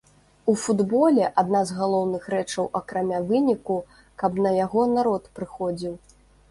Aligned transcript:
У 0.51 0.53
футболе 0.61 1.27
адна 1.41 1.61
з 1.71 1.75
галоўных 1.81 2.23
рэчаў 2.35 2.65
акрамя 2.81 3.19
выніку, 3.31 3.77
каб 4.23 4.43
на 4.47 4.59
яго 4.65 4.81
народ 4.97 5.23
прыходзіў. 5.41 5.93